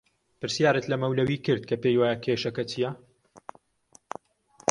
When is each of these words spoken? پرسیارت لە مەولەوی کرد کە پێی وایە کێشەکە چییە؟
پرسیارت 0.39 0.85
لە 0.91 0.95
مەولەوی 1.01 1.43
کرد 1.45 1.63
کە 1.69 1.75
پێی 1.83 1.97
وایە 1.99 2.15
کێشەکە 2.23 2.63
چییە؟ 2.71 2.91